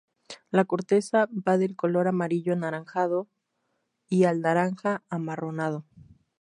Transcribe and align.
La 0.49 0.65
corteza 0.65 1.27
va 1.47 1.59
del 1.59 1.75
color 1.75 2.07
amarillo 2.07 2.53
anaranjado 2.53 3.29
al 4.09 4.41
naranja 4.41 5.03
amarronado. 5.11 5.85